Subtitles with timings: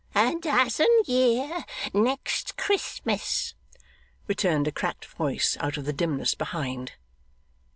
[0.15, 1.63] 'A dozen year
[1.93, 3.53] next Christmas,'
[4.25, 6.93] returned a cracked voice out of the dimness behind.